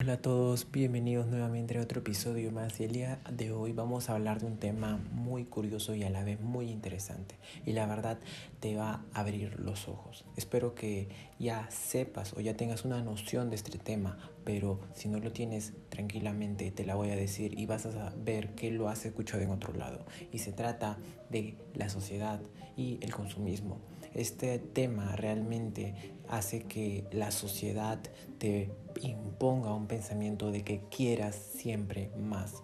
[0.00, 2.78] Hola a todos, bienvenidos nuevamente a otro episodio más.
[2.78, 6.22] El día de hoy vamos a hablar de un tema muy curioso y a la
[6.22, 7.34] vez muy interesante.
[7.66, 8.20] Y la verdad
[8.60, 10.24] te va a abrir los ojos.
[10.36, 11.08] Espero que
[11.40, 15.72] ya sepas o ya tengas una noción de este tema, pero si no lo tienes,
[15.88, 19.50] tranquilamente te la voy a decir y vas a ver que lo has escuchado en
[19.50, 20.06] otro lado.
[20.30, 20.96] Y se trata
[21.28, 22.40] de la sociedad
[22.76, 23.80] y el consumismo.
[24.14, 25.94] Este tema realmente
[26.28, 27.98] hace que la sociedad
[28.38, 28.70] te
[29.02, 32.62] imponga un pensamiento de que quieras siempre más.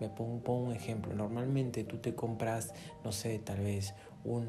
[0.00, 1.14] Me pongo, un ejemplo.
[1.14, 3.94] Normalmente tú te compras, no sé, tal vez
[4.24, 4.46] un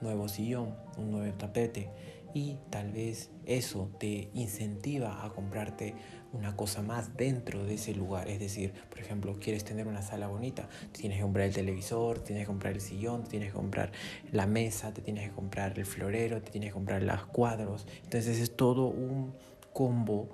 [0.00, 1.90] nuevo sillón, un nuevo tapete
[2.34, 5.94] y tal vez eso te incentiva a comprarte
[6.32, 8.28] una cosa más dentro de ese lugar.
[8.28, 12.44] Es decir, por ejemplo, quieres tener una sala bonita, tienes que comprar el televisor, tienes
[12.44, 13.92] que comprar el sillón, tienes que comprar
[14.30, 17.86] la mesa, te tienes que comprar el florero, te tienes que comprar los cuadros.
[18.04, 19.34] Entonces es todo un
[19.72, 20.30] combo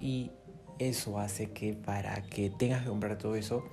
[0.00, 0.30] y
[0.78, 3.64] eso hace que para que tengas que comprar todo eso,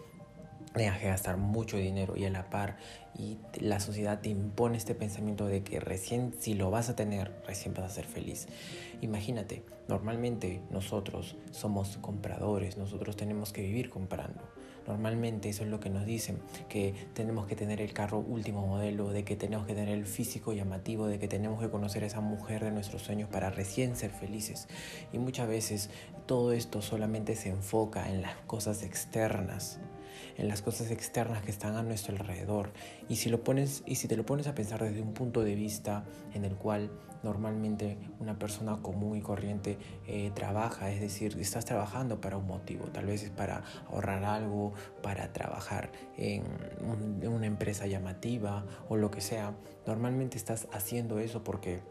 [0.73, 2.77] tengas que gastar mucho dinero y a la par
[3.17, 7.31] y la sociedad te impone este pensamiento de que recién si lo vas a tener,
[7.45, 8.47] recién vas a ser feliz.
[9.01, 14.41] Imagínate, normalmente nosotros somos compradores, nosotros tenemos que vivir comprando.
[14.87, 19.11] Normalmente eso es lo que nos dicen, que tenemos que tener el carro último modelo,
[19.11, 22.19] de que tenemos que tener el físico llamativo, de que tenemos que conocer a esa
[22.19, 24.67] mujer de nuestros sueños para recién ser felices.
[25.13, 25.89] Y muchas veces
[26.25, 29.79] todo esto solamente se enfoca en las cosas externas
[30.37, 32.71] en las cosas externas que están a nuestro alrededor.
[33.09, 35.55] Y si, lo pones, y si te lo pones a pensar desde un punto de
[35.55, 36.91] vista en el cual
[37.23, 42.85] normalmente una persona común y corriente eh, trabaja, es decir, estás trabajando para un motivo,
[42.87, 46.43] tal vez es para ahorrar algo, para trabajar en,
[47.21, 49.55] en una empresa llamativa o lo que sea,
[49.87, 51.81] normalmente estás haciendo eso porque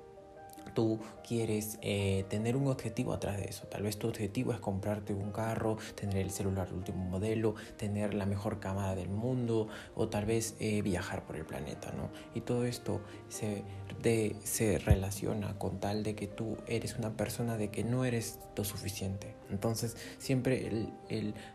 [0.75, 3.67] tú quieres eh, tener un objetivo atrás de eso.
[3.67, 8.27] Tal vez tu objetivo es comprarte un carro, tener el celular último modelo, tener la
[8.27, 12.11] mejor cámara del mundo o tal vez eh, viajar por el planeta, ¿no?
[12.35, 13.65] Y todo esto se,
[14.45, 18.65] se relaciona con tal de que tú eres una persona de que no eres lo
[18.65, 19.35] suficiente.
[19.51, 20.89] Entonces siempre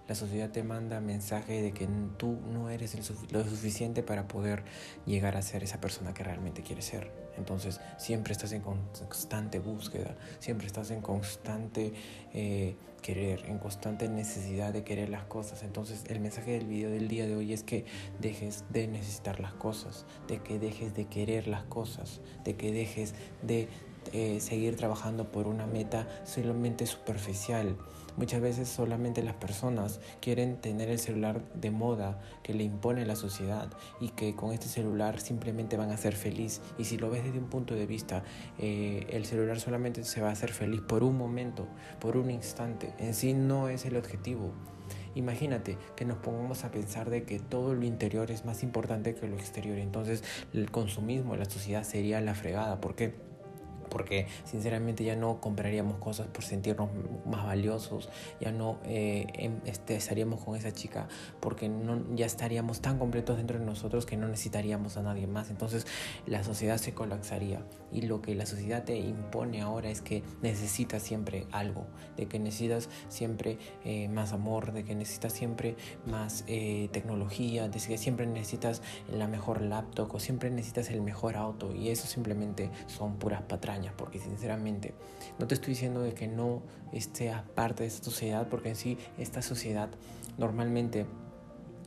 [0.07, 2.95] la sociedad te manda mensaje de que tú no eres
[3.31, 4.63] lo suficiente para poder
[5.05, 7.26] llegar a ser esa persona que realmente quieres ser.
[7.37, 11.93] Entonces siempre estás en constante búsqueda, siempre estás en constante
[12.33, 15.63] eh, querer, en constante necesidad de querer las cosas.
[15.63, 17.85] Entonces el mensaje del video del día de hoy es que
[18.19, 23.13] dejes de necesitar las cosas, de que dejes de querer las cosas, de que dejes
[23.41, 23.69] de
[24.13, 27.77] eh, seguir trabajando por una meta solamente superficial.
[28.17, 33.15] Muchas veces solamente las personas quieren tener el celular de moda que le impone la
[33.15, 33.69] sociedad
[34.01, 36.61] y que con este celular simplemente van a ser feliz.
[36.79, 38.23] Y si lo ves desde un punto de vista,
[38.57, 41.67] eh, el celular solamente se va a hacer feliz por un momento,
[41.99, 42.91] por un instante.
[42.97, 44.51] En sí no es el objetivo.
[45.13, 49.27] Imagínate que nos pongamos a pensar de que todo lo interior es más importante que
[49.27, 49.77] lo exterior.
[49.77, 50.23] Entonces
[50.53, 52.81] el consumismo la sociedad sería la fregada.
[52.81, 53.26] ¿Por qué?
[53.97, 56.91] Porque sinceramente ya no compraríamos cosas por sentirnos
[57.25, 58.09] más valiosos,
[58.39, 61.07] ya no eh, em, este, estaríamos con esa chica
[61.39, 65.49] porque no, ya estaríamos tan completos dentro de nosotros que no necesitaríamos a nadie más.
[65.49, 65.87] Entonces
[66.27, 71.01] la sociedad se colapsaría y lo que la sociedad te impone ahora es que necesitas
[71.01, 71.87] siempre algo,
[72.17, 75.75] de que necesitas siempre eh, más amor, de que necesitas siempre
[76.05, 81.35] más eh, tecnología, de que siempre necesitas la mejor laptop o siempre necesitas el mejor
[81.35, 84.93] auto y eso simplemente son puras patrañas porque sinceramente
[85.39, 86.61] no te estoy diciendo de que no
[86.91, 89.89] estés parte de esta sociedad, porque en sí esta sociedad
[90.37, 91.05] normalmente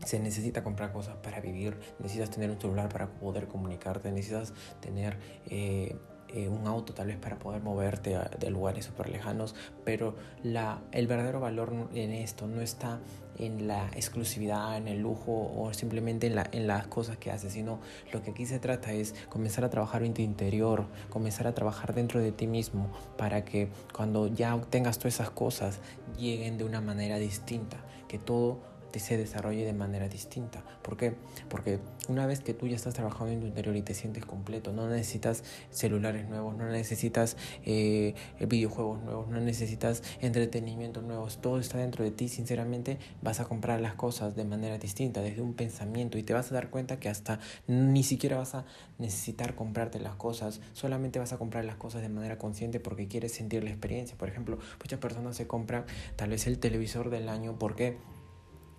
[0.04, 5.18] se necesita comprar cosas para vivir, necesitas tener un celular para poder comunicarte, necesitas tener
[5.46, 5.96] eh,
[6.34, 9.54] eh, un auto tal vez para poder moverte de lugares súper lejanos,
[9.84, 13.00] pero la, el verdadero valor en esto no está
[13.38, 17.52] en la exclusividad, en el lujo o simplemente en, la, en las cosas que haces,
[17.54, 17.80] sino
[18.12, 21.94] lo que aquí se trata es comenzar a trabajar en tu interior, comenzar a trabajar
[21.94, 25.80] dentro de ti mismo para que cuando ya obtengas todas esas cosas
[26.18, 27.78] lleguen de una manera distinta,
[28.09, 28.59] que todo
[28.98, 30.65] se desarrolle de manera distinta.
[30.83, 31.15] ¿Por qué?
[31.48, 31.78] Porque
[32.09, 34.89] una vez que tú ya estás trabajando en tu interior y te sientes completo, no
[34.89, 42.04] necesitas celulares nuevos, no necesitas eh, videojuegos nuevos, no necesitas entretenimiento nuevos, todo está dentro
[42.04, 46.22] de ti, sinceramente vas a comprar las cosas de manera distinta, desde un pensamiento y
[46.22, 48.65] te vas a dar cuenta que hasta ni siquiera vas a
[48.98, 53.33] necesitar comprarte las cosas, solamente vas a comprar las cosas de manera consciente porque quieres
[53.33, 54.16] sentir la experiencia.
[54.16, 55.84] Por ejemplo, muchas personas se compran
[56.16, 57.98] tal vez el televisor del año, ¿por qué?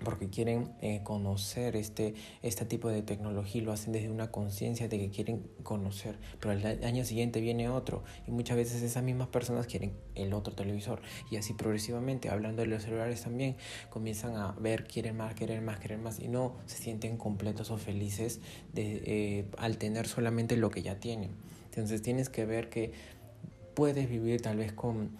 [0.03, 4.97] Porque quieren eh, conocer este, este tipo de tecnología lo hacen desde una conciencia de
[4.97, 9.67] que quieren conocer, pero al año siguiente viene otro y muchas veces esas mismas personas
[9.67, 13.55] quieren el otro televisor y así progresivamente, hablando de los celulares también,
[13.89, 17.77] comienzan a ver, quieren más, quieren más, quieren más y no se sienten completos o
[17.77, 18.39] felices
[18.73, 21.31] de, eh, al tener solamente lo que ya tienen.
[21.65, 22.91] Entonces tienes que ver que
[23.73, 25.11] puedes vivir tal vez con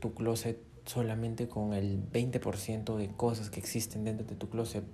[0.00, 0.58] tu closet
[0.88, 4.84] solamente con el 20% de cosas que existen dentro de tu closet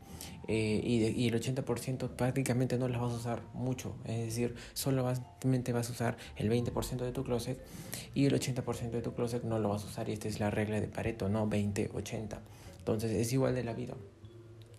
[0.48, 3.94] eh, y, el 80% prácticamente no las vas a usar mucho.
[4.04, 7.64] Es decir, solamente vas a usar el 20% de tu closet
[8.14, 10.08] y el 80% de tu closet no lo vas a usar.
[10.08, 11.48] Y esta es la regla de Pareto, ¿no?
[11.48, 12.38] 20-80.
[12.78, 13.94] Entonces es igual de la vida.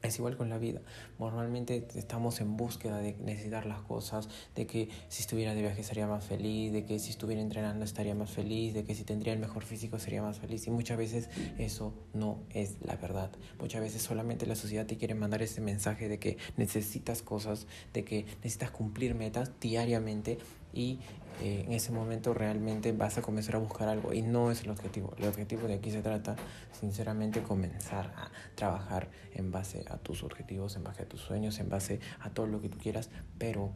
[0.05, 0.81] Es igual con la vida.
[1.19, 6.07] Normalmente estamos en búsqueda de necesitar las cosas, de que si estuviera de viaje estaría
[6.07, 9.39] más feliz, de que si estuviera entrenando estaría más feliz, de que si tendría el
[9.39, 10.67] mejor físico sería más feliz.
[10.67, 13.31] Y muchas veces eso no es la verdad.
[13.59, 18.03] Muchas veces solamente la sociedad te quiere mandar ese mensaje de que necesitas cosas, de
[18.03, 20.37] que necesitas cumplir metas diariamente
[20.75, 20.99] y
[21.41, 24.69] eh, en ese momento realmente vas a comenzar a buscar algo y no es el
[24.69, 25.13] objetivo.
[25.17, 26.35] El objetivo de aquí se trata,
[26.79, 31.69] sinceramente, comenzar a trabajar en base a tus objetivos, en base a tus sueños, en
[31.69, 33.71] base a todo lo que tú quieras, pero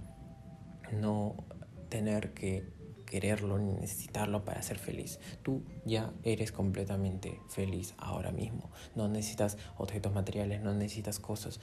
[0.91, 1.35] no
[1.89, 2.78] tener que
[3.09, 5.19] quererlo ni necesitarlo para ser feliz.
[5.43, 8.69] Tú ya eres completamente feliz ahora mismo.
[8.95, 11.59] No necesitas objetos materiales, no necesitas cosas.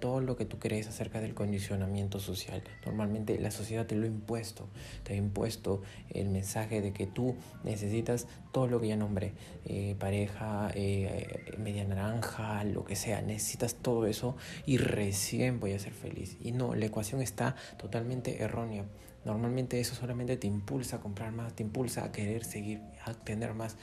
[0.00, 2.62] Todo lo que tú crees acerca del condicionamiento social.
[2.84, 4.68] Normalmente la sociedad te lo ha impuesto.
[5.02, 7.34] Te ha impuesto el mensaje de que tú
[7.64, 9.32] necesitas todo lo que ya nombré.
[9.64, 13.22] Eh, pareja, eh, media naranja, lo que sea.
[13.22, 16.36] Necesitas todo eso y recién voy a ser feliz.
[16.42, 18.84] Y no, la ecuación está totalmente errónea.
[19.24, 23.54] Normalmente eso solamente te impulsa a comprar más, te impulsa a querer seguir, a tener
[23.54, 23.76] más.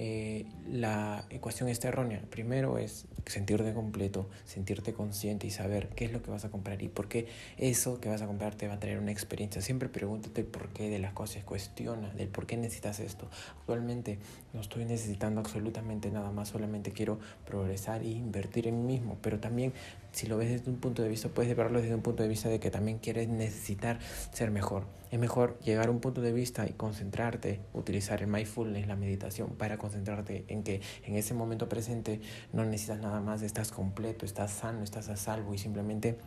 [0.00, 2.22] Eh, la ecuación está errónea.
[2.30, 6.80] Primero es sentirte completo, sentirte consciente y saber qué es lo que vas a comprar
[6.82, 9.60] y por qué eso que vas a comprar te va a traer una experiencia.
[9.60, 13.28] Siempre pregúntate el por qué de las cosas, cuestiona del por qué necesitas esto.
[13.58, 14.20] Actualmente
[14.54, 19.40] no estoy necesitando absolutamente nada más, solamente quiero progresar e invertir en mí mismo, pero
[19.40, 19.72] también
[20.12, 22.48] si lo ves desde un punto de vista, puedes verlo desde un punto de vista
[22.48, 23.98] de que también quieres necesitar
[24.32, 24.84] ser mejor.
[25.10, 29.50] Es mejor llegar a un punto de vista y concentrarte, utilizar el mindfulness, la meditación,
[29.50, 32.20] para concentrarte en que en ese momento presente
[32.52, 36.18] no necesitas nada más, estás completo, estás sano, estás a salvo y simplemente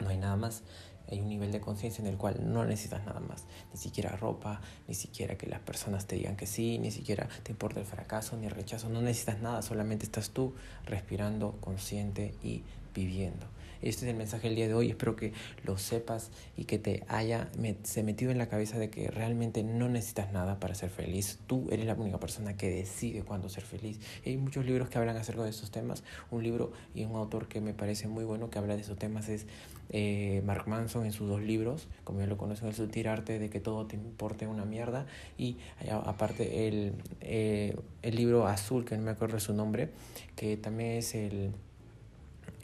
[0.00, 0.62] no hay nada más.
[1.10, 4.60] Hay un nivel de conciencia en el cual no necesitas nada más, ni siquiera ropa,
[4.86, 8.36] ni siquiera que las personas te digan que sí, ni siquiera te importa el fracaso
[8.36, 10.54] ni el rechazo, no necesitas nada, solamente estás tú
[10.86, 12.62] respirando consciente y
[12.94, 13.46] viviendo.
[13.82, 14.90] Este es el mensaje del día de hoy.
[14.90, 15.32] Espero que
[15.64, 17.48] lo sepas y que te haya
[17.82, 21.38] se metido en la cabeza de que realmente no necesitas nada para ser feliz.
[21.46, 23.98] Tú eres la única persona que decide cuándo ser feliz.
[24.26, 26.04] hay muchos libros que hablan acerca de estos temas.
[26.30, 29.28] Un libro y un autor que me parece muy bueno que habla de esos temas
[29.28, 29.46] es
[29.88, 31.88] eh, Mark Manson en sus dos libros.
[32.04, 35.06] Como ya lo conocen, el tirarte de que todo te importe una mierda.
[35.38, 35.56] Y
[36.04, 36.92] aparte el,
[37.22, 39.88] eh, el libro azul, que no me acuerdo su nombre,
[40.36, 41.52] que también es el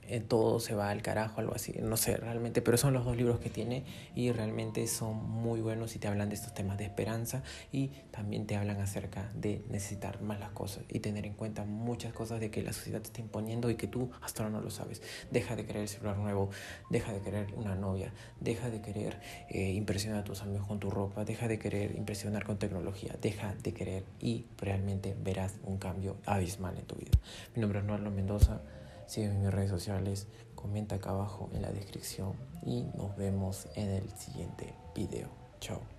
[0.08, 3.16] eh, todo se va al carajo, algo así, no sé realmente, pero son los dos
[3.16, 6.84] libros que tiene y realmente son muy buenos y te hablan de estos temas de
[6.84, 7.42] esperanza
[7.72, 12.12] y también te hablan acerca de necesitar más las cosas y tener en cuenta muchas
[12.12, 14.70] cosas de que la sociedad te está imponiendo y que tú hasta ahora no lo
[14.70, 15.02] sabes.
[15.30, 16.50] Deja de querer el celular nuevo,
[16.90, 20.90] deja de querer una novia, deja de querer eh, impresionar a tus amigos con tu
[20.90, 26.16] ropa, deja de querer impresionar con tecnología, deja de querer y realmente verás un cambio
[26.26, 27.12] abismal en tu vida.
[27.54, 28.60] Mi nombre es Noarlo Mendoza.
[29.06, 32.34] Sígueme en mis redes sociales, comenta acá abajo en la descripción
[32.64, 35.28] y nos vemos en el siguiente video.
[35.60, 35.95] Chao.